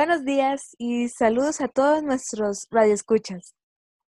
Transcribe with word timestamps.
Buenos 0.00 0.24
días 0.24 0.74
y 0.78 1.10
saludos 1.10 1.60
a 1.60 1.68
todos 1.68 2.02
nuestros 2.02 2.66
radioescuchas. 2.70 3.54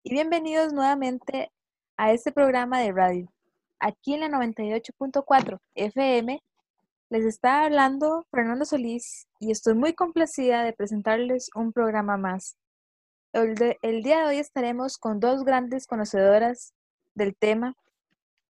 Y 0.03 0.13
bienvenidos 0.13 0.71
nuevamente 0.71 1.51
a 1.97 2.13
este 2.13 2.31
programa 2.31 2.79
de 2.79 2.93
radio. 2.93 3.33
Aquí 3.77 4.13
en 4.13 4.21
la 4.21 4.29
98.4 4.29 5.59
FM 5.75 6.41
les 7.09 7.25
está 7.25 7.65
hablando 7.65 8.25
Fernando 8.31 8.63
Solís 8.63 9.27
y 9.41 9.51
estoy 9.51 9.73
muy 9.73 9.91
complacida 9.91 10.63
de 10.63 10.71
presentarles 10.71 11.49
un 11.55 11.73
programa 11.73 12.15
más. 12.15 12.55
El, 13.33 13.77
el 13.81 14.01
día 14.01 14.19
de 14.19 14.27
hoy 14.27 14.37
estaremos 14.37 14.97
con 14.97 15.19
dos 15.19 15.43
grandes 15.43 15.87
conocedoras 15.87 16.73
del 17.15 17.35
tema 17.35 17.75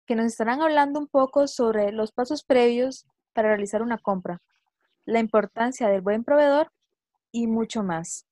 que 0.06 0.16
nos 0.16 0.26
estarán 0.26 0.60
hablando 0.60 0.98
un 0.98 1.06
poco 1.06 1.46
sobre 1.46 1.92
los 1.92 2.10
pasos 2.10 2.42
previos 2.42 3.06
para 3.32 3.50
realizar 3.50 3.80
una 3.80 3.98
compra, 3.98 4.42
la 5.04 5.20
importancia 5.20 5.86
del 5.86 6.00
buen 6.00 6.24
proveedor 6.24 6.72
y 7.32 7.46
mucho 7.46 7.82
más. 7.82 8.26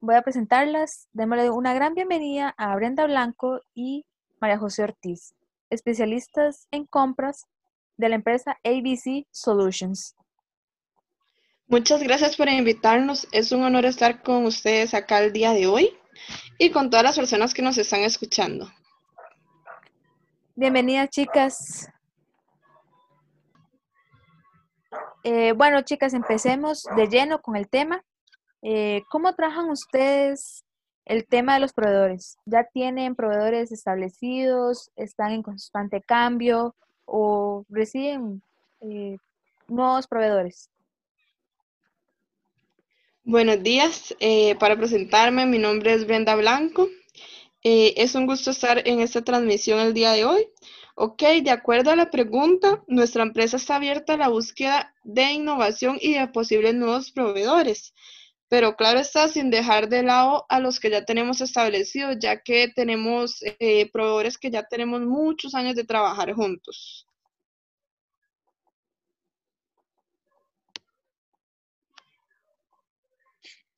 Voy 0.00 0.14
a 0.16 0.22
presentarlas. 0.22 1.08
Démosle 1.12 1.50
una 1.50 1.74
gran 1.74 1.94
bienvenida 1.94 2.54
a 2.58 2.74
Brenda 2.76 3.06
Blanco 3.06 3.60
y 3.74 4.04
María 4.40 4.58
José 4.58 4.82
Ortiz, 4.82 5.34
especialistas 5.70 6.66
en 6.70 6.84
compras 6.84 7.46
de 7.96 8.08
la 8.08 8.16
empresa 8.16 8.58
ABC 8.64 9.26
Solutions. 9.30 10.14
Muchas 11.66 12.02
gracias 12.02 12.36
por 12.36 12.48
invitarnos. 12.48 13.26
Es 13.32 13.52
un 13.52 13.62
honor 13.62 13.86
estar 13.86 14.22
con 14.22 14.44
ustedes 14.44 14.92
acá 14.92 15.20
el 15.20 15.32
día 15.32 15.52
de 15.52 15.66
hoy 15.66 15.96
y 16.58 16.70
con 16.70 16.90
todas 16.90 17.04
las 17.04 17.16
personas 17.16 17.54
que 17.54 17.62
nos 17.62 17.78
están 17.78 18.00
escuchando. 18.00 18.70
Bienvenidas, 20.54 21.08
chicas. 21.08 21.88
Eh, 25.26 25.52
bueno, 25.52 25.80
chicas, 25.80 26.12
empecemos 26.12 26.84
de 26.96 27.08
lleno 27.08 27.40
con 27.40 27.56
el 27.56 27.66
tema. 27.66 28.04
Eh, 28.60 29.02
¿Cómo 29.08 29.34
trabajan 29.34 29.70
ustedes 29.70 30.64
el 31.06 31.26
tema 31.26 31.54
de 31.54 31.60
los 31.60 31.72
proveedores? 31.72 32.36
¿Ya 32.44 32.64
tienen 32.64 33.14
proveedores 33.14 33.72
establecidos? 33.72 34.90
¿Están 34.96 35.32
en 35.32 35.42
constante 35.42 36.02
cambio? 36.02 36.76
¿O 37.06 37.64
reciben 37.70 38.42
eh, 38.82 39.16
nuevos 39.66 40.06
proveedores? 40.06 40.68
Buenos 43.24 43.62
días. 43.62 44.14
para 44.60 44.76
presentarme, 44.76 45.46
mi 45.46 45.56
nombre 45.56 45.94
es 45.94 46.06
Brenda 46.06 46.36
Blanco. 46.36 46.90
es 47.62 48.14
un 48.14 48.26
gusto 48.26 48.50
estar 48.50 48.86
en 48.86 49.00
esta 49.00 49.22
transmisión 49.22 49.80
el 49.80 49.94
día 49.94 50.12
de 50.12 50.26
hoy. 50.26 50.46
Ok, 50.96 51.22
de 51.42 51.50
acuerdo 51.50 51.90
a 51.90 51.96
la 51.96 52.10
pregunta, 52.10 52.84
nuestra 52.86 53.24
empresa 53.24 53.56
está 53.56 53.76
abierta 53.76 54.14
a 54.14 54.16
la 54.16 54.28
búsqueda 54.28 54.94
de 55.02 55.32
innovación 55.32 55.98
y 56.00 56.14
de 56.14 56.28
posibles 56.28 56.74
nuevos 56.74 57.10
proveedores, 57.10 57.94
pero 58.48 58.76
claro 58.76 59.00
está, 59.00 59.26
sin 59.28 59.50
dejar 59.50 59.88
de 59.88 60.04
lado 60.04 60.46
a 60.48 60.60
los 60.60 60.78
que 60.78 60.90
ya 60.90 61.04
tenemos 61.04 61.40
establecidos, 61.40 62.18
ya 62.20 62.40
que 62.42 62.68
tenemos 62.68 63.38
eh, 63.42 63.90
proveedores 63.90 64.38
que 64.38 64.50
ya 64.52 64.62
tenemos 64.64 65.00
muchos 65.00 65.56
años 65.56 65.74
de 65.74 65.84
trabajar 65.84 66.32
juntos. 66.32 67.08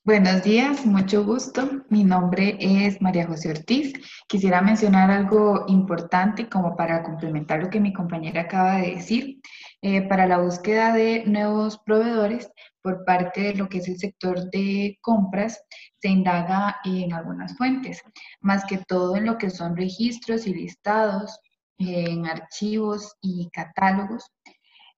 Buenos 0.07 0.45
días, 0.45 0.87
mucho 0.87 1.25
gusto. 1.25 1.69
Mi 1.89 2.05
nombre 2.05 2.57
es 2.61 3.03
María 3.03 3.27
José 3.27 3.51
Ortiz. 3.51 3.93
Quisiera 4.29 4.63
mencionar 4.63 5.11
algo 5.11 5.65
importante 5.67 6.49
como 6.49 6.77
para 6.77 7.03
complementar 7.03 7.61
lo 7.61 7.71
que 7.71 7.81
mi 7.81 7.93
compañera 7.93 8.43
acaba 8.43 8.77
de 8.77 8.93
decir. 8.93 9.41
Eh, 9.83 10.03
para 10.03 10.29
la 10.29 10.39
búsqueda 10.39 10.93
de 10.93 11.25
nuevos 11.27 11.81
proveedores 11.85 12.49
por 12.83 13.05
parte 13.05 13.41
de 13.41 13.55
lo 13.55 13.69
que 13.69 13.79
es 13.79 13.89
el 13.89 13.99
sector 13.99 14.49
de 14.51 14.97
compras, 15.01 15.61
se 16.01 16.07
indaga 16.07 16.77
en 16.85 17.13
algunas 17.13 17.57
fuentes, 17.57 18.01
más 18.41 18.65
que 18.65 18.79
todo 18.79 19.17
en 19.17 19.27
lo 19.27 19.39
que 19.39 19.51
son 19.51 19.77
registros 19.77 20.47
y 20.47 20.55
listados, 20.55 21.37
en 21.79 22.27
archivos 22.27 23.17
y 23.21 23.51
catálogos 23.51 24.31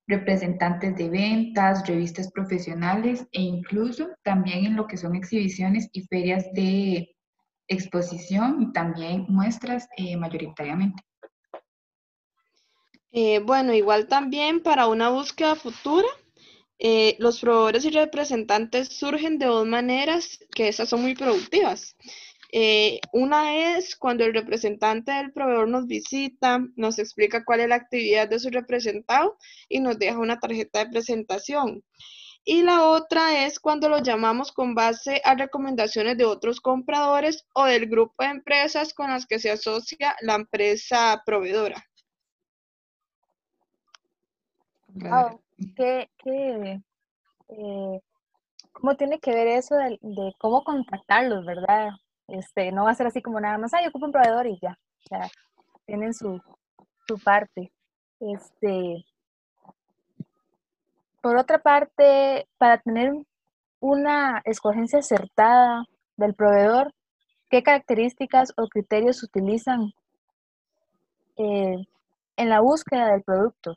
representantes 0.08 0.96
de 0.96 1.10
ventas, 1.10 1.86
revistas 1.86 2.32
profesionales 2.32 3.26
e 3.30 3.42
incluso 3.42 4.08
también 4.24 4.64
en 4.64 4.76
lo 4.76 4.86
que 4.86 4.96
son 4.96 5.14
exhibiciones 5.14 5.88
y 5.92 6.02
ferias 6.06 6.46
de 6.54 7.14
exposición 7.68 8.62
y 8.62 8.72
también 8.72 9.26
muestras 9.28 9.86
eh, 9.96 10.16
mayoritariamente. 10.16 11.02
Eh, 13.12 13.40
bueno, 13.40 13.74
igual 13.74 14.08
también 14.08 14.62
para 14.62 14.86
una 14.86 15.10
búsqueda 15.10 15.54
futura, 15.54 16.08
eh, 16.78 17.16
los 17.18 17.40
proveedores 17.40 17.84
y 17.84 17.90
representantes 17.90 18.88
surgen 18.88 19.38
de 19.38 19.46
dos 19.46 19.66
maneras 19.66 20.38
que 20.54 20.68
esas 20.68 20.88
son 20.88 21.02
muy 21.02 21.14
productivas. 21.14 21.96
Eh, 22.50 23.00
una 23.12 23.76
es 23.76 23.94
cuando 23.94 24.24
el 24.24 24.32
representante 24.32 25.12
del 25.12 25.32
proveedor 25.32 25.68
nos 25.68 25.86
visita, 25.86 26.60
nos 26.76 26.98
explica 26.98 27.44
cuál 27.44 27.60
es 27.60 27.68
la 27.68 27.74
actividad 27.74 28.28
de 28.28 28.38
su 28.38 28.48
representado 28.48 29.36
y 29.68 29.80
nos 29.80 29.98
deja 29.98 30.18
una 30.18 30.38
tarjeta 30.40 30.78
de 30.84 30.90
presentación. 30.90 31.84
Y 32.44 32.62
la 32.62 32.88
otra 32.88 33.44
es 33.44 33.60
cuando 33.60 33.90
lo 33.90 33.98
llamamos 33.98 34.52
con 34.52 34.74
base 34.74 35.20
a 35.24 35.34
recomendaciones 35.34 36.16
de 36.16 36.24
otros 36.24 36.60
compradores 36.62 37.46
o 37.52 37.66
del 37.66 37.86
grupo 37.86 38.22
de 38.22 38.30
empresas 38.30 38.94
con 38.94 39.10
las 39.10 39.26
que 39.26 39.38
se 39.38 39.50
asocia 39.50 40.16
la 40.22 40.36
empresa 40.36 41.22
proveedora. 41.26 41.84
¿qué, 45.76 46.08
eh, 47.48 48.00
¿Cómo 48.72 48.96
tiene 48.96 49.20
que 49.20 49.32
ver 49.32 49.48
eso 49.48 49.74
de, 49.74 49.98
de 50.00 50.32
cómo 50.38 50.64
contactarlos, 50.64 51.44
verdad? 51.44 51.90
Este, 52.28 52.70
no 52.72 52.84
va 52.84 52.90
a 52.90 52.94
ser 52.94 53.06
así 53.06 53.22
como 53.22 53.40
nada 53.40 53.58
más, 53.58 53.72
ay, 53.74 53.86
ocupo 53.86 54.06
un 54.06 54.12
proveedor 54.12 54.46
y 54.46 54.58
ya. 54.60 54.78
O 55.04 55.08
sea, 55.08 55.30
tienen 55.86 56.12
su, 56.14 56.40
su 57.06 57.18
parte. 57.18 57.72
Este, 58.20 59.04
por 61.22 61.36
otra 61.36 61.58
parte, 61.58 62.46
para 62.58 62.78
tener 62.78 63.12
una 63.80 64.42
escogencia 64.44 64.98
acertada 64.98 65.84
del 66.16 66.34
proveedor, 66.34 66.92
¿qué 67.50 67.62
características 67.62 68.52
o 68.56 68.68
criterios 68.68 69.22
utilizan 69.22 69.92
eh, 71.36 71.76
en 72.36 72.48
la 72.48 72.60
búsqueda 72.60 73.12
del 73.12 73.22
producto? 73.22 73.76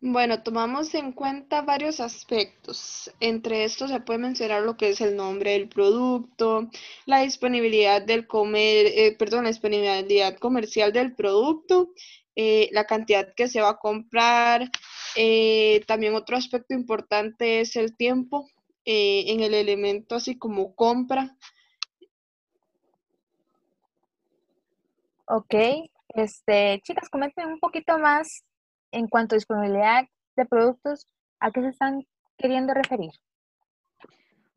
Bueno, 0.00 0.42
tomamos 0.44 0.94
en 0.94 1.10
cuenta 1.12 1.62
varios 1.62 1.98
aspectos. 1.98 3.10
Entre 3.18 3.64
estos 3.64 3.90
se 3.90 4.00
puede 4.00 4.20
mencionar 4.20 4.62
lo 4.62 4.76
que 4.76 4.90
es 4.90 5.00
el 5.00 5.16
nombre 5.16 5.52
del 5.52 5.68
producto, 5.68 6.70
la 7.04 7.20
disponibilidad 7.22 8.00
del 8.02 8.28
comer, 8.28 8.86
eh, 8.86 9.16
perdón, 9.18 9.44
la 9.44 9.50
disponibilidad 9.50 10.36
comercial 10.38 10.92
del 10.92 11.16
producto, 11.16 11.90
eh, 12.36 12.68
la 12.72 12.84
cantidad 12.84 13.34
que 13.34 13.48
se 13.48 13.60
va 13.60 13.70
a 13.70 13.78
comprar. 13.78 14.70
Eh, 15.16 15.82
también 15.88 16.14
otro 16.14 16.36
aspecto 16.36 16.74
importante 16.74 17.60
es 17.60 17.74
el 17.74 17.96
tiempo 17.96 18.48
en 18.84 19.40
el 19.40 19.52
elemento 19.52 20.14
así 20.14 20.38
como 20.38 20.74
compra. 20.74 21.36
Ok, 25.26 25.54
este, 26.08 26.80
chicas, 26.84 27.08
comenten 27.10 27.48
un 27.48 27.58
poquito 27.60 27.98
más 27.98 28.44
en 28.92 29.08
cuanto 29.08 29.34
a 29.34 29.38
disponibilidad 29.38 30.06
de 30.36 30.46
productos, 30.46 31.06
¿a 31.40 31.50
qué 31.50 31.62
se 31.62 31.68
están 31.68 32.06
queriendo 32.36 32.74
referir? 32.74 33.10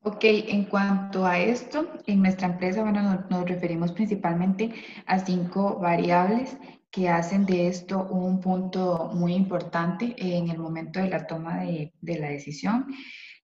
Ok, 0.03 0.23
en 0.23 0.65
cuanto 0.65 1.27
a 1.27 1.37
esto, 1.37 1.87
en 2.07 2.23
nuestra 2.23 2.47
empresa, 2.47 2.81
bueno, 2.81 3.23
nos, 3.29 3.47
referimos 3.47 3.91
principalmente 3.91 4.73
a 5.05 5.19
cinco 5.19 5.77
variables 5.77 6.57
que 6.89 7.07
hacen 7.07 7.45
de 7.45 7.67
esto 7.67 8.07
un 8.09 8.41
punto 8.41 9.11
muy 9.13 9.35
importante 9.35 10.15
en 10.17 10.49
el 10.49 10.57
momento 10.57 10.99
de 10.99 11.09
la 11.09 11.27
toma 11.27 11.59
de, 11.59 11.91
la 12.01 12.29
decisión, 12.29 12.87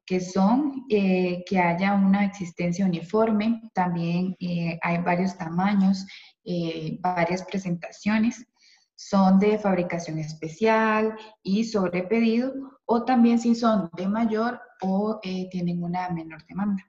que 0.03 0.19
son 0.19 0.85
eh, 0.89 1.44
que 1.47 1.59
haya 1.59 1.94
una 1.94 2.25
existencia 2.25 2.88
uniforme, 2.88 3.61
también 3.75 4.35
eh, 4.39 4.79
hay 4.81 4.97
varios 4.97 5.38
tamaños, 5.38 6.07
eh, 6.44 6.97
varias 7.01 7.44
presentaciones, 7.44 8.47
son 8.97 9.39
de 9.39 9.59
fabricación 9.59 10.17
especial 10.17 11.15
y 11.44 11.63
sobre 11.65 12.03
pedido, 12.03 12.51
o 12.85 13.05
también 13.05 13.39
si 13.39 13.53
son 13.53 13.89
de 13.95 14.07
mayor 14.07 14.59
o 14.81 15.19
eh, 15.23 15.47
tienen 15.51 15.83
una 15.83 16.09
menor 16.09 16.44
demanda. 16.47 16.83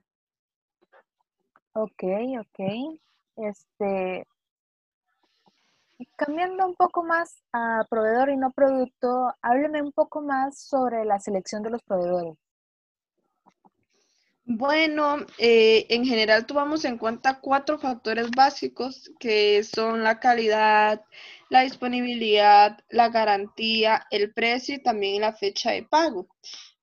Ok, 1.74 2.02
ok. 2.40 3.00
Este, 3.36 4.26
cambiando 6.16 6.66
un 6.66 6.74
poco 6.74 7.04
más 7.04 7.42
a 7.52 7.84
proveedor 7.90 8.30
y 8.30 8.36
no 8.36 8.50
producto, 8.52 9.34
hábleme 9.42 9.82
un 9.82 9.92
poco 9.92 10.22
más 10.22 10.58
sobre 10.58 11.04
la 11.04 11.20
selección 11.20 11.62
de 11.62 11.70
los 11.70 11.82
proveedores. 11.82 12.36
Bueno, 14.50 15.26
eh, 15.36 15.84
en 15.90 16.06
general 16.06 16.46
tomamos 16.46 16.84
en 16.86 16.96
cuenta 16.96 17.38
cuatro 17.40 17.78
factores 17.78 18.30
básicos 18.30 19.10
que 19.20 19.62
son 19.62 20.02
la 20.02 20.20
calidad, 20.20 21.02
la 21.50 21.62
disponibilidad, 21.62 22.78
la 22.88 23.10
garantía, 23.10 24.06
el 24.10 24.32
precio 24.32 24.74
y 24.76 24.82
también 24.82 25.20
la 25.20 25.34
fecha 25.34 25.72
de 25.72 25.82
pago. 25.82 26.28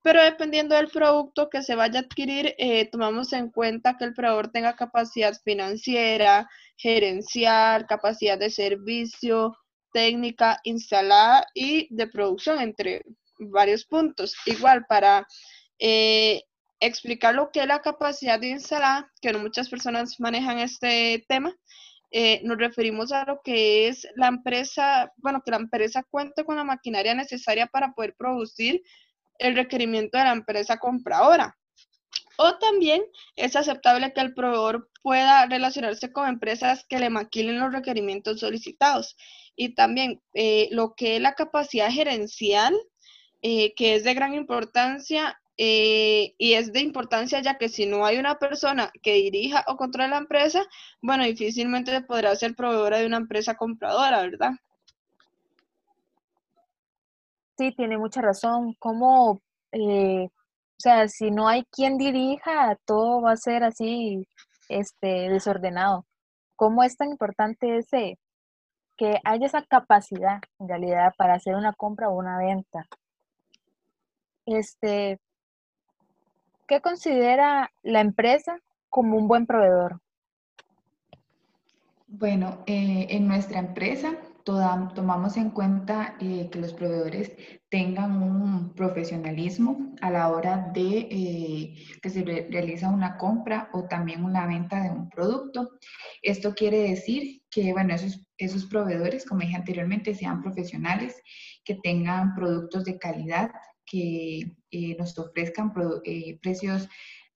pero 0.04 0.24
dependiendo 0.24 0.76
del 0.76 0.90
producto 0.90 1.50
que 1.50 1.64
se 1.64 1.76
vaya 1.76 2.00
a 2.02 2.04
adquirir, 2.04 2.56
eh, 2.60 2.90
tomamos 2.92 3.34
en 3.34 3.50
cuenta 3.52 3.98
que 3.98 4.06
el 4.06 4.14
proveedor 4.16 4.52
tenga 4.52 4.76
capacidad 4.78 5.36
financiera, 5.44 6.50
gerencial, 6.78 7.88
capacidad 7.88 8.40
de 8.40 8.52
servicio, 8.52 9.58
técnica 9.94 10.60
instalada 10.64 11.46
y 11.56 11.88
de 11.96 12.08
producción, 12.08 12.62
entre 12.62 13.04
varios 13.40 13.86
puntos. 13.86 14.36
Igual 14.48 14.86
para 14.88 15.28
eh, 15.80 16.44
explicar 16.86 17.36
lo 17.36 17.52
que 17.52 17.62
es 17.62 17.68
la 17.68 17.82
capacidad 17.82 18.40
de 18.40 18.50
instalada, 18.50 19.12
que 19.22 19.32
no 19.32 19.40
muchas 19.40 19.70
personas 19.70 20.20
manejan 20.20 20.60
este 20.60 21.26
tema, 21.28 21.56
eh, 22.12 22.42
nos 22.44 22.58
referimos 22.58 23.12
a 23.12 23.26
lo 23.26 23.42
que 23.44 23.88
es 23.88 24.08
la 24.16 24.28
empresa, 24.28 25.12
bueno, 25.18 25.42
que 25.44 25.52
la 25.52 25.58
empresa 25.58 26.04
cuente 26.04 26.46
con 26.46 26.56
la 26.56 26.64
maquinaria 26.64 27.14
necesaria 27.14 27.68
para 27.68 27.94
poder 27.94 28.16
producir 28.16 28.84
el 29.38 29.56
requerimiento 29.56 30.18
de 30.18 30.24
la 30.24 30.32
empresa 30.32 30.78
compradora. 30.78 31.58
O 32.38 32.58
también 32.58 33.04
es 33.36 33.56
aceptable 33.56 34.14
que 34.14 34.22
el 34.22 34.34
proveedor 34.34 34.90
pueda 35.02 35.46
relacionarse 35.46 36.12
con 36.12 36.28
empresas 36.28 36.86
que 36.88 37.00
le 37.00 37.10
maquilen 37.10 37.60
los 37.60 37.72
requerimientos 37.72 38.40
solicitados. 38.40 39.16
Y 39.56 39.76
también 39.76 40.22
eh, 40.34 40.68
lo 40.72 40.96
que 40.96 41.18
es 41.18 41.22
la 41.22 41.34
capacidad 41.34 41.90
gerencial, 41.90 42.76
eh, 43.42 43.74
que 43.76 43.96
es 43.96 44.04
de 44.04 44.14
gran 44.14 44.34
importancia 44.34 45.40
eh, 45.58 46.36
y 46.38 46.54
es 46.54 46.74
de 46.74 46.82
importancia 46.82 47.42
ya 47.42 47.58
que 47.58 47.70
si 47.70 47.86
no 47.86 48.06
hay 48.06 48.18
una 48.18 48.38
persona 48.40 48.92
que 49.02 49.14
dirija 49.14 49.64
o 49.68 49.78
controle 49.78 50.10
la 50.10 50.18
empresa, 50.18 50.64
bueno, 51.02 51.24
difícilmente 51.24 52.02
podrá 52.02 52.36
ser 52.36 52.56
proveedora 52.56 52.98
de 53.00 53.06
una 53.06 53.18
empresa 53.18 53.56
compradora, 53.56 54.22
¿verdad? 54.22 54.52
Sí, 57.58 57.72
tiene 57.76 57.98
mucha 57.98 58.22
razón. 58.22 58.74
Como, 58.80 59.42
eh, 59.72 60.26
o 60.26 60.80
sea, 60.80 61.08
si 61.08 61.32
no 61.32 61.48
hay 61.48 61.64
quien 61.72 61.98
dirija, 61.98 62.78
todo 62.86 63.22
va 63.22 63.32
a 63.32 63.38
ser 63.38 63.64
así, 63.64 64.28
este, 64.70 65.30
desordenado. 65.30 66.06
¿Cómo 66.58 66.84
es 66.84 66.98
tan 66.98 67.10
importante 67.12 67.78
ese, 67.78 68.20
que 68.98 69.20
haya 69.24 69.46
esa 69.48 69.64
capacidad, 69.64 70.40
en 70.60 70.70
realidad, 70.70 71.14
para 71.18 71.36
hacer 71.36 71.56
una 71.56 71.74
compra 71.74 72.10
o 72.10 72.18
una 72.18 72.38
venta? 72.38 72.86
Este, 74.46 75.20
¿qué 76.68 76.82
considera 76.82 77.72
la 77.84 78.02
empresa 78.02 78.60
como 78.90 79.18
un 79.18 79.28
buen 79.28 79.46
proveedor? 79.46 80.02
Bueno, 82.08 82.64
eh, 82.66 83.08
en 83.10 83.28
nuestra 83.28 83.60
empresa 83.60 84.16
tomamos 84.46 85.38
en 85.38 85.50
cuenta 85.50 86.16
eh, 86.20 86.50
que 86.52 86.60
los 86.60 86.72
proveedores 86.72 87.32
tengan 87.68 88.22
un 88.22 88.74
profesionalismo 88.76 89.96
a 90.02 90.12
la 90.12 90.30
hora 90.30 90.70
de 90.72 91.08
eh, 91.10 91.76
que 92.02 92.10
se 92.12 92.24
realiza 92.24 92.90
una 92.90 93.18
compra 93.18 93.70
o 93.74 93.86
también 93.86 94.24
una 94.24 94.46
venta 94.46 94.84
de 94.84 94.92
un 94.92 95.10
producto. 95.10 95.72
Esto 96.22 96.54
quiere 96.54 96.90
decir 96.90 97.42
que, 97.50 97.74
bueno, 97.74 97.96
esos 98.38 98.66
proveedores, 98.68 99.26
como 99.26 99.42
dije 99.42 99.56
anteriormente, 99.56 100.14
sean 100.14 100.44
profesionales, 100.44 101.20
que 101.64 101.76
tengan 101.76 102.36
productos 102.36 102.86
de 102.86 103.00
calidad, 103.00 103.50
que 103.96 104.58
eh, 104.72 104.96
nos 104.98 105.18
ofrezcan 105.18 105.74
precios 106.42 106.90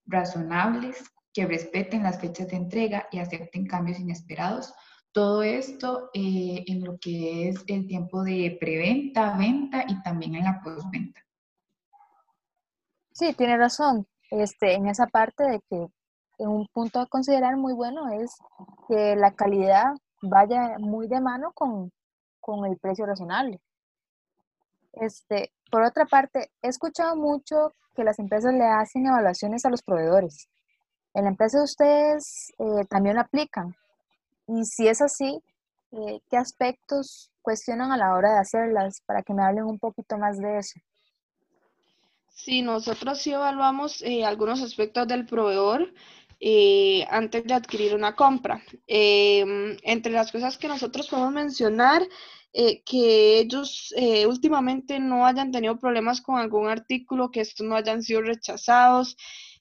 razonables, 0.06 1.10
que 1.32 1.46
respeten 1.46 2.02
las 2.02 2.20
fechas 2.20 2.48
de 2.48 2.56
entrega 2.56 3.06
y 3.12 3.18
acepten 3.18 3.66
cambios 3.66 3.98
inesperados 3.98 4.74
todo 5.12 5.42
esto 5.42 6.10
eh, 6.14 6.64
en 6.66 6.84
lo 6.84 6.98
que 6.98 7.48
es 7.48 7.64
el 7.66 7.86
tiempo 7.86 8.22
de 8.22 8.56
preventa, 8.60 9.36
venta 9.36 9.84
y 9.88 10.00
también 10.02 10.36
en 10.36 10.44
la 10.44 10.60
postventa. 10.62 11.20
Sí, 13.12 13.34
tiene 13.34 13.56
razón. 13.56 14.06
Este, 14.30 14.74
en 14.74 14.86
esa 14.86 15.06
parte 15.06 15.42
de 15.42 15.60
que 15.68 15.88
un 16.38 16.66
punto 16.72 17.00
a 17.00 17.06
considerar 17.06 17.56
muy 17.56 17.74
bueno 17.74 18.08
es 18.08 18.36
que 18.88 19.16
la 19.16 19.32
calidad 19.32 19.92
vaya 20.22 20.78
muy 20.78 21.08
de 21.08 21.20
mano 21.20 21.52
con, 21.52 21.90
con 22.38 22.64
el 22.66 22.78
precio 22.78 23.04
razonable. 23.04 23.60
Este, 24.92 25.52
por 25.70 25.82
otra 25.82 26.04
parte, 26.06 26.50
he 26.62 26.68
escuchado 26.68 27.16
mucho 27.16 27.74
que 27.94 28.04
las 28.04 28.18
empresas 28.18 28.52
le 28.54 28.64
hacen 28.64 29.06
evaluaciones 29.06 29.64
a 29.64 29.70
los 29.70 29.82
proveedores. 29.82 30.48
En 31.14 31.24
la 31.24 31.30
empresa 31.30 31.58
de 31.58 31.64
ustedes 31.64 32.52
eh, 32.58 32.84
también 32.88 33.16
lo 33.16 33.22
aplican. 33.22 33.74
Y 34.46 34.64
si 34.64 34.88
es 34.88 35.00
así, 35.00 35.42
eh, 35.92 36.20
¿qué 36.28 36.36
aspectos 36.36 37.30
cuestionan 37.42 37.92
a 37.92 37.96
la 37.96 38.14
hora 38.14 38.32
de 38.32 38.38
hacerlas? 38.38 39.02
Para 39.06 39.22
que 39.22 39.34
me 39.34 39.42
hablen 39.42 39.64
un 39.64 39.78
poquito 39.78 40.18
más 40.18 40.38
de 40.38 40.58
eso. 40.58 40.80
Sí, 42.28 42.62
nosotros 42.62 43.20
sí 43.20 43.32
evaluamos 43.32 44.02
eh, 44.02 44.24
algunos 44.24 44.62
aspectos 44.62 45.06
del 45.08 45.26
proveedor 45.26 45.92
eh, 46.40 47.06
antes 47.10 47.44
de 47.44 47.54
adquirir 47.54 47.94
una 47.94 48.16
compra. 48.16 48.62
Em, 48.86 49.76
entre 49.82 50.12
las 50.12 50.32
cosas 50.32 50.58
que 50.58 50.68
nosotros 50.68 51.08
podemos 51.08 51.32
mencionar, 51.32 52.02
que 52.52 53.38
ellos 53.38 53.94
últimamente 54.26 54.98
no 54.98 55.24
hayan 55.24 55.52
tenido 55.52 55.78
problemas 55.78 56.20
con 56.20 56.36
algún 56.36 56.68
artículo, 56.68 57.30
que 57.30 57.42
estos 57.42 57.64
no 57.64 57.76
hayan 57.76 58.02
sido 58.02 58.22
rechazados, 58.22 59.16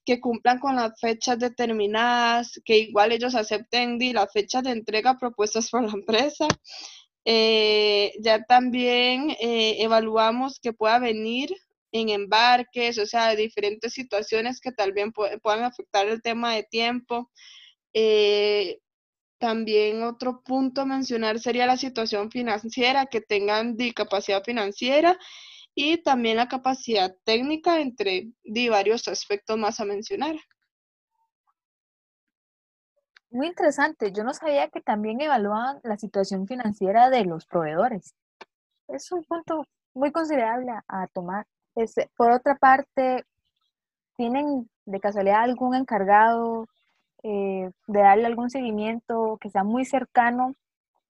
que 0.10 0.20
cumplan 0.20 0.58
con 0.58 0.76
las 0.76 1.00
fechas 1.00 1.38
determinadas, 1.38 2.60
que 2.66 2.80
igual 2.80 3.12
ellos 3.12 3.36
acepten 3.36 4.00
las 4.14 4.32
fechas 4.34 4.64
de 4.64 4.72
entrega 4.72 5.20
propuestas 5.20 5.70
por 5.72 5.84
la 5.84 5.92
empresa. 5.92 6.48
Eh, 7.26 8.14
ya 8.20 8.44
también 8.44 9.30
eh, 9.40 9.76
evaluamos 9.80 10.60
que 10.60 10.74
pueda 10.74 10.98
venir 10.98 11.54
en 11.92 12.10
embarques, 12.10 12.98
o 12.98 13.06
sea, 13.06 13.36
diferentes 13.36 13.94
situaciones 13.94 14.60
que 14.60 14.72
tal 14.72 14.94
vez 14.94 15.08
puedan 15.42 15.64
afectar 15.64 16.08
el 16.08 16.22
tema 16.22 16.56
de 16.56 16.64
tiempo. 16.64 17.32
Eh, 17.94 18.80
también 19.40 20.04
otro 20.04 20.42
punto 20.44 20.82
a 20.82 20.86
mencionar 20.86 21.40
sería 21.40 21.66
la 21.66 21.78
situación 21.78 22.30
financiera, 22.30 23.06
que 23.06 23.22
tengan 23.22 23.78
discapacidad 23.78 24.44
financiera 24.44 25.18
y 25.74 25.98
también 26.04 26.38
la 26.38 26.50
capacidad 26.50 27.16
técnica 27.24 27.80
entre 27.80 28.32
varios 28.70 29.08
aspectos 29.08 29.58
más 29.58 29.80
a 29.80 29.86
mencionar. 29.86 30.36
Muy 33.32 33.48
interesante. 33.48 34.12
Yo 34.12 34.24
no 34.24 34.34
sabía 34.34 34.70
que 34.70 34.82
también 34.82 35.22
evaluaban 35.22 35.80
la 35.84 35.98
situación 35.98 36.48
financiera 36.48 37.10
de 37.10 37.26
los 37.26 37.46
proveedores. 37.46 38.16
Es 38.88 39.12
un 39.12 39.24
punto 39.24 39.66
muy 39.94 40.12
considerable 40.12 40.72
a, 40.88 41.08
tomar. 41.08 41.46
Por 42.18 42.32
otra 42.32 42.56
parte, 42.56 43.24
¿tienen 44.18 44.70
de 44.86 45.00
casualidad 45.00 45.44
algún 45.44 45.76
encargado 45.76 46.68
eh, 47.24 47.70
de 47.88 48.00
darle 48.00 48.26
algún 48.26 48.50
seguimiento 48.50 49.38
que 49.40 49.50
sea 49.50 49.64
muy 49.64 49.86
cercano 49.86 50.56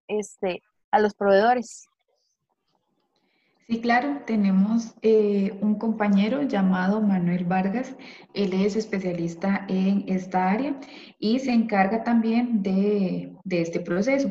este, 0.07 0.61
a 0.91 0.99
los 0.99 1.13
proveedores? 1.13 1.87
Sí, 3.69 3.81
claro, 3.81 4.23
tenemos 4.25 4.95
eh, 5.03 5.55
un 5.61 5.75
compañero 5.75 6.41
llamado 6.41 7.01
Manuel 7.01 7.45
Vargas. 7.45 7.95
Él 8.33 8.53
es 8.53 8.75
especialista 8.75 9.63
en 9.69 10.05
esta 10.07 10.49
área 10.49 10.79
y 11.19 11.37
se 11.37 11.51
encarga 11.51 12.03
también 12.03 12.63
de, 12.63 13.31
este 13.51 13.79
proceso. 13.79 14.27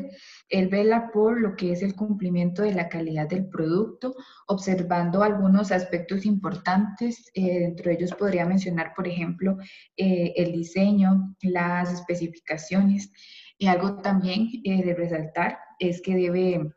Él 0.49 0.67
vela 0.67 1.09
por 1.13 1.39
lo 1.39 1.55
que 1.55 1.71
es 1.71 1.81
el 1.83 1.95
cumplimiento 1.95 2.63
de 2.63 2.73
la 2.73 2.89
calidad 2.89 3.29
del 3.29 3.47
producto, 3.47 4.13
observando 4.47 5.23
algunos 5.23 5.71
aspectos 5.71 6.25
importantes. 6.25 7.31
Eh, 7.33 7.59
dentro 7.59 7.85
de 7.85 7.93
ellos 7.95 8.13
podría 8.15 8.45
mencionar, 8.45 8.91
por 8.93 9.07
ejemplo, 9.07 9.55
eh, 9.95 10.33
el 10.35 10.51
diseño, 10.51 11.33
las 11.43 11.93
especificaciones. 11.93 13.09
Y 13.57 13.67
algo 13.67 14.01
también 14.01 14.49
de 14.65 14.93
resaltar 14.97 15.59
es 15.79 16.01
que 16.01 16.15
debe 16.15 16.73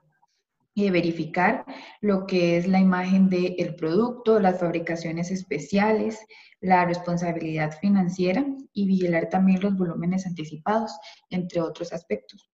y 0.75 0.91
verificar 0.91 1.65
lo 2.01 2.27
que 2.27 2.57
es 2.57 2.67
la 2.67 2.81
imagen 2.81 3.29
del 3.29 3.75
producto, 3.75 4.41
las 4.41 4.59
fabricaciones 4.59 5.31
especiales, 5.31 6.25
la 6.61 6.85
responsabilidad 6.85 7.73
financiera 7.79 8.45
y 8.73 8.87
vigilar 8.87 9.29
también 9.29 9.61
los 9.61 9.77
volúmenes 9.77 10.27
anticipados, 10.27 10.97
entre 11.29 11.61
otros 11.61 11.93
aspectos. 11.93 12.49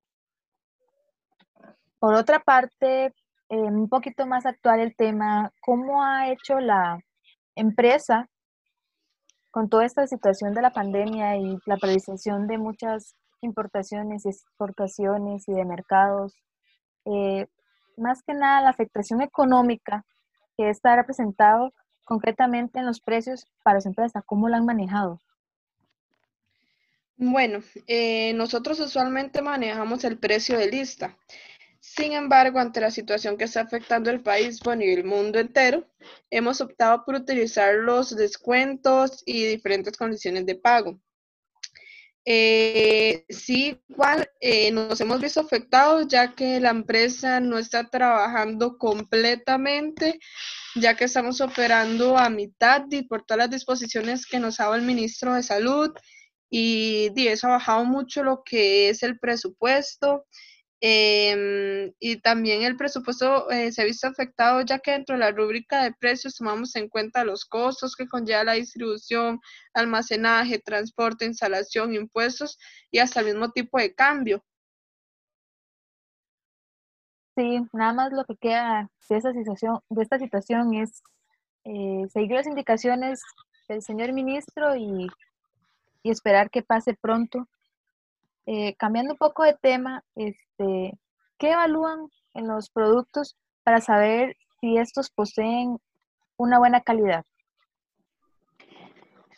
Por 1.99 2.13
otra 2.13 2.39
parte, 2.39 3.05
eh, 3.05 3.13
un 3.49 3.89
poquito 3.89 4.25
más 4.25 4.45
actual 4.45 4.79
el 4.79 4.95
tema, 4.95 5.51
¿cómo 5.61 6.03
ha 6.03 6.31
hecho 6.31 6.59
la 6.59 6.99
empresa 7.55 8.29
con 9.51 9.69
toda 9.69 9.85
esta 9.85 10.05
situación 10.07 10.53
de 10.53 10.61
la 10.61 10.71
pandemia 10.71 11.37
y 11.37 11.57
la 11.65 11.77
paralización 11.77 12.47
de 12.47 12.57
muchas 12.57 13.15
importaciones 13.41 14.25
y 14.25 14.29
exportaciones 14.29 15.47
y 15.47 15.53
de 15.53 15.65
mercados? 15.65 16.33
Eh, 17.05 17.47
más 17.97 18.23
que 18.23 18.33
nada 18.33 18.61
la 18.61 18.69
afectación 18.69 19.21
económica 19.21 20.05
que 20.57 20.69
está 20.69 20.95
representado 20.95 21.73
concretamente 22.03 22.79
en 22.79 22.85
los 22.85 23.01
precios 23.01 23.45
para 23.63 23.75
las 23.75 23.85
empresas, 23.85 24.23
¿cómo 24.25 24.47
la 24.47 24.57
han 24.57 24.65
manejado? 24.65 25.19
Bueno, 27.17 27.61
eh, 27.87 28.33
nosotros 28.33 28.79
usualmente 28.79 29.41
manejamos 29.41 30.03
el 30.03 30.17
precio 30.17 30.57
de 30.57 30.69
lista. 30.69 31.17
Sin 31.79 32.13
embargo, 32.13 32.59
ante 32.59 32.79
la 32.79 32.91
situación 32.91 33.37
que 33.37 33.45
está 33.45 33.61
afectando 33.61 34.09
el 34.09 34.21
país, 34.21 34.59
bueno, 34.61 34.83
y 34.83 34.91
el 34.91 35.03
mundo 35.03 35.39
entero, 35.39 35.85
hemos 36.29 36.61
optado 36.61 37.03
por 37.05 37.15
utilizar 37.15 37.73
los 37.75 38.15
descuentos 38.15 39.23
y 39.25 39.45
diferentes 39.45 39.97
condiciones 39.97 40.45
de 40.45 40.55
pago. 40.55 40.99
Eh, 42.29 43.23
sí, 43.29 43.81
igual 43.87 44.29
eh, 44.41 44.69
nos 44.71 44.99
hemos 44.99 45.21
visto 45.21 45.39
afectados 45.39 46.09
ya 46.09 46.35
que 46.35 46.59
la 46.59 46.71
empresa 46.71 47.39
no 47.39 47.57
está 47.57 47.89
trabajando 47.89 48.77
completamente, 48.77 50.19
ya 50.75 50.97
que 50.97 51.05
estamos 51.05 51.39
operando 51.39 52.17
a 52.17 52.29
mitad 52.29 52.83
y 52.91 53.03
por 53.03 53.23
todas 53.23 53.37
las 53.45 53.49
disposiciones 53.51 54.25
que 54.25 54.39
nos 54.39 54.59
ha 54.59 54.63
dado 54.63 54.75
el 54.75 54.81
ministro 54.81 55.35
de 55.35 55.41
Salud 55.41 55.93
y, 56.49 57.11
y 57.15 57.27
eso 57.29 57.47
ha 57.47 57.51
bajado 57.51 57.85
mucho 57.85 58.23
lo 58.23 58.43
que 58.43 58.89
es 58.89 59.03
el 59.03 59.17
presupuesto. 59.19 60.25
Em, 60.79 61.91
y 61.99 62.17
también 62.21 62.61
el 62.61 62.77
presupuesto 62.77 63.49
eh, 63.49 63.71
se 63.71 63.81
ha 63.81 63.85
visto 63.85 64.07
afectado 64.07 64.61
ya 64.61 64.77
que 64.77 64.91
dentro 64.91 65.15
de 65.15 65.19
la 65.19 65.31
rúbrica 65.31 65.83
de 65.83 65.91
precios 65.93 66.35
tomamos 66.35 66.75
en 66.75 66.87
cuenta 66.87 67.23
los 67.23 67.45
costos 67.45 67.95
que 67.95 68.07
conlleva 68.07 68.43
la 68.43 68.53
distribución, 68.53 69.39
almacenaje, 69.73 70.59
transporte, 70.59 71.25
instalación, 71.25 71.95
impuestos 71.95 72.59
y 72.91 72.99
hasta 72.99 73.21
el 73.21 73.27
mismo 73.27 73.49
tipo 73.51 73.79
de 73.79 73.95
cambio. 73.95 74.43
Sí, 77.35 77.59
nada 77.73 77.93
más 77.93 78.11
lo 78.13 78.23
que 78.25 78.35
queda 78.35 78.89
de 79.09 79.17
esta 79.17 79.33
situación, 79.33 79.79
de 79.89 80.03
esta 80.03 80.19
situación 80.19 80.75
es 80.75 81.01
eh, 81.63 82.05
seguir 82.11 82.33
las 82.33 82.47
indicaciones 82.47 83.21
del 83.67 83.81
señor 83.81 84.13
ministro 84.13 84.75
y 84.75 85.09
esperar 86.03 86.49
que 86.51 86.61
pase 86.61 86.93
pronto 86.93 87.47
eh, 88.47 88.75
cambiando 88.75 89.13
un 89.13 89.17
poco 89.17 89.43
de 89.43 89.55
tema, 89.61 90.03
este, 90.15 90.97
¿qué 91.37 91.51
evalúan 91.51 92.09
en 92.33 92.47
los 92.47 92.69
productos 92.69 93.37
para 93.63 93.81
saber 93.81 94.37
si 94.59 94.77
estos 94.77 95.09
poseen 95.11 95.77
una 96.37 96.57
buena 96.57 96.81
calidad? 96.81 97.25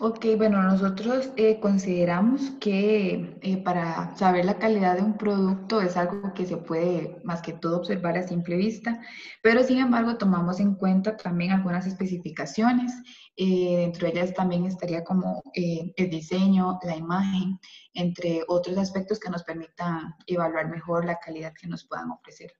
Ok, 0.01 0.25
bueno, 0.37 0.63
nosotros 0.63 1.29
eh, 1.35 1.59
consideramos 1.59 2.51
que 2.61 3.37
eh, 3.41 3.57
para 3.61 4.15
saber 4.15 4.45
la 4.45 4.57
calidad 4.57 4.95
de 4.95 5.01
un 5.03 5.17
producto 5.17 5.81
es 5.81 5.97
algo 5.97 6.33
que 6.33 6.45
se 6.45 6.55
puede 6.55 7.19
más 7.25 7.41
que 7.41 7.51
todo 7.51 7.75
observar 7.75 8.17
a 8.17 8.25
simple 8.25 8.55
vista, 8.55 9.01
pero 9.41 9.61
sin 9.61 9.79
embargo 9.79 10.17
tomamos 10.17 10.61
en 10.61 10.75
cuenta 10.75 11.17
también 11.17 11.51
algunas 11.51 11.85
especificaciones. 11.85 12.93
Eh, 13.35 13.75
dentro 13.75 14.07
de 14.07 14.13
ellas 14.13 14.33
también 14.33 14.63
estaría 14.63 15.03
como 15.03 15.43
el 15.53 16.09
diseño, 16.09 16.79
la 16.83 16.95
imagen, 16.95 17.59
entre 17.93 18.43
otros 18.47 18.77
aspectos 18.77 19.19
que 19.19 19.29
nos 19.29 19.43
permitan 19.43 20.15
evaluar 20.27 20.69
mejor 20.69 21.03
la 21.03 21.19
calidad 21.19 21.51
que 21.53 21.67
nos 21.67 21.85
puedan 21.85 22.09
ofrecer. 22.11 22.53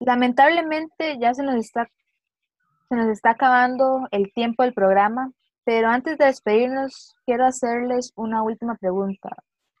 Lamentablemente 0.00 1.18
ya 1.20 1.32
se 1.32 1.44
nos 1.44 1.54
está, 1.54 1.88
se 2.88 2.96
nos 2.96 3.06
está 3.06 3.30
acabando 3.30 4.08
el 4.10 4.32
tiempo 4.32 4.64
del 4.64 4.74
programa. 4.74 5.32
Pero 5.64 5.88
antes 5.88 6.18
de 6.18 6.26
despedirnos, 6.26 7.14
quiero 7.24 7.46
hacerles 7.46 8.12
una 8.16 8.42
última 8.42 8.76
pregunta. 8.76 9.30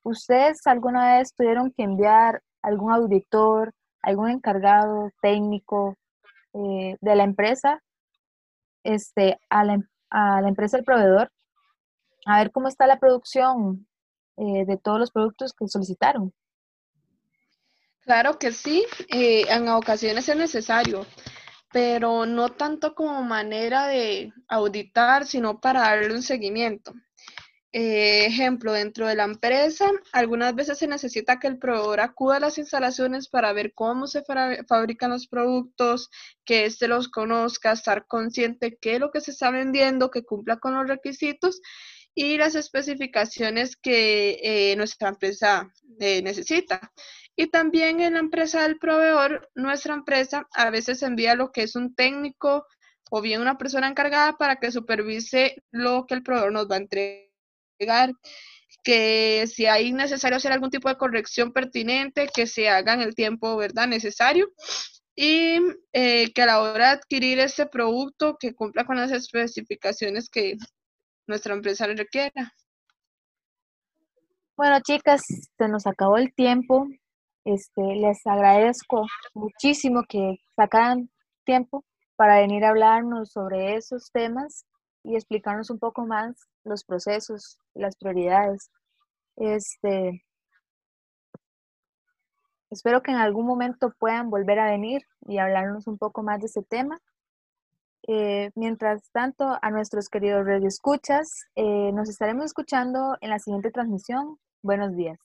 ¿Ustedes 0.04 0.66
alguna 0.66 1.16
vez 1.16 1.34
tuvieron 1.34 1.72
que 1.72 1.82
enviar 1.82 2.42
algún 2.62 2.92
auditor, 2.92 3.72
algún 4.02 4.30
encargado 4.30 5.10
técnico 5.20 5.96
eh, 6.54 6.96
de 7.00 7.16
la 7.16 7.24
empresa 7.24 7.82
este, 8.84 9.38
a, 9.48 9.64
la, 9.64 9.78
a 10.10 10.40
la 10.40 10.48
empresa 10.48 10.76
del 10.76 10.84
proveedor 10.84 11.30
a 12.26 12.38
ver 12.38 12.52
cómo 12.52 12.68
está 12.68 12.86
la 12.86 12.98
producción 12.98 13.86
eh, 14.36 14.64
de 14.64 14.76
todos 14.76 14.98
los 14.98 15.10
productos 15.10 15.52
que 15.52 15.68
solicitaron? 15.68 16.32
Claro 18.02 18.38
que 18.38 18.50
sí, 18.50 18.84
eh, 19.08 19.44
en 19.48 19.68
ocasiones 19.68 20.28
es 20.28 20.36
necesario 20.36 21.06
pero 21.72 22.26
no 22.26 22.50
tanto 22.50 22.94
como 22.94 23.22
manera 23.22 23.86
de 23.86 24.32
auditar, 24.48 25.26
sino 25.26 25.60
para 25.60 25.80
darle 25.80 26.14
un 26.14 26.22
seguimiento. 26.22 26.92
Eh, 27.74 28.26
ejemplo, 28.26 28.74
dentro 28.74 29.06
de 29.06 29.14
la 29.14 29.24
empresa, 29.24 29.90
algunas 30.12 30.54
veces 30.54 30.76
se 30.76 30.86
necesita 30.86 31.40
que 31.40 31.46
el 31.46 31.58
proveedor 31.58 32.00
acuda 32.00 32.36
a 32.36 32.40
las 32.40 32.58
instalaciones 32.58 33.28
para 33.28 33.54
ver 33.54 33.72
cómo 33.72 34.06
se 34.06 34.22
fabrican 34.68 35.10
los 35.10 35.26
productos, 35.26 36.10
que 36.44 36.66
éste 36.66 36.86
los 36.86 37.08
conozca, 37.08 37.72
estar 37.72 38.06
consciente 38.06 38.76
qué 38.78 38.96
es 38.96 39.00
lo 39.00 39.10
que 39.10 39.22
se 39.22 39.30
está 39.30 39.50
vendiendo, 39.50 40.10
que 40.10 40.22
cumpla 40.22 40.58
con 40.58 40.74
los 40.74 40.86
requisitos 40.86 41.62
y 42.14 42.36
las 42.36 42.54
especificaciones 42.56 43.76
que 43.76 44.38
eh, 44.42 44.76
nuestra 44.76 45.08
empresa 45.08 45.72
eh, 45.98 46.20
necesita. 46.22 46.92
Y 47.36 47.46
también 47.48 48.00
en 48.00 48.14
la 48.14 48.18
empresa 48.18 48.62
del 48.62 48.78
proveedor, 48.78 49.50
nuestra 49.54 49.94
empresa 49.94 50.46
a 50.52 50.70
veces 50.70 51.02
envía 51.02 51.34
lo 51.34 51.50
que 51.50 51.62
es 51.62 51.76
un 51.76 51.94
técnico 51.94 52.66
o 53.10 53.20
bien 53.20 53.40
una 53.40 53.58
persona 53.58 53.88
encargada 53.88 54.36
para 54.36 54.56
que 54.56 54.70
supervise 54.70 55.62
lo 55.70 56.06
que 56.06 56.14
el 56.14 56.22
proveedor 56.22 56.52
nos 56.52 56.70
va 56.70 56.76
a 56.76 56.78
entregar 56.78 58.12
que 58.82 59.46
si 59.46 59.66
hay 59.66 59.92
necesario 59.92 60.36
hacer 60.36 60.52
algún 60.52 60.70
tipo 60.70 60.88
de 60.88 60.96
corrección 60.96 61.52
pertinente, 61.52 62.28
que 62.34 62.46
se 62.46 62.68
haga 62.68 62.94
en 62.94 63.02
el 63.02 63.14
tiempo 63.14 63.56
¿verdad? 63.56 63.86
necesario 63.86 64.50
y 65.14 65.58
eh, 65.92 66.32
que 66.32 66.42
a 66.42 66.46
la 66.46 66.60
hora 66.62 66.86
de 66.86 66.92
adquirir 66.92 67.38
este 67.38 67.66
producto 67.66 68.36
que 68.38 68.54
cumpla 68.54 68.84
con 68.84 68.96
las 68.96 69.12
especificaciones 69.12 70.28
que 70.28 70.56
nuestra 71.26 71.54
empresa 71.54 71.86
le 71.86 71.96
requiera. 71.96 72.54
Bueno, 74.56 74.80
chicas, 74.80 75.22
se 75.58 75.68
nos 75.68 75.86
acabó 75.86 76.16
el 76.16 76.32
tiempo. 76.34 76.88
Este, 77.44 77.82
les 77.96 78.24
agradezco 78.26 79.06
muchísimo 79.34 80.04
que 80.08 80.36
sacaran 80.54 81.10
tiempo 81.44 81.84
para 82.16 82.38
venir 82.38 82.64
a 82.64 82.70
hablarnos 82.70 83.30
sobre 83.32 83.76
esos 83.76 84.10
temas 84.12 84.64
y 85.02 85.16
explicarnos 85.16 85.70
un 85.70 85.78
poco 85.78 86.06
más 86.06 86.36
los 86.64 86.84
procesos, 86.84 87.58
las 87.74 87.96
prioridades. 87.96 88.70
Este, 89.36 90.22
espero 92.70 93.02
que 93.02 93.10
en 93.10 93.16
algún 93.16 93.46
momento 93.46 93.92
puedan 93.98 94.30
volver 94.30 94.60
a 94.60 94.70
venir 94.70 95.02
y 95.26 95.38
hablarnos 95.38 95.86
un 95.88 95.98
poco 95.98 96.22
más 96.22 96.40
de 96.40 96.46
este 96.46 96.62
tema. 96.62 97.00
Eh, 98.06 98.50
mientras 98.54 99.10
tanto, 99.12 99.58
a 99.60 99.70
nuestros 99.70 100.08
queridos 100.08 100.44
radioescuchas, 100.44 101.46
eh, 101.56 101.92
nos 101.92 102.08
estaremos 102.08 102.46
escuchando 102.46 103.16
en 103.20 103.30
la 103.30 103.38
siguiente 103.38 103.70
transmisión. 103.70 104.38
Buenos 104.62 104.94
días. 104.96 105.18